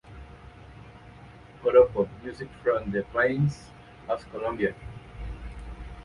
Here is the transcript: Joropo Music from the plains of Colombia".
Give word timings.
Joropo 1.61 2.07
Music 2.23 2.49
from 2.63 2.89
the 2.89 3.03
plains 3.13 3.69
of 4.09 4.27
Colombia". 4.31 4.73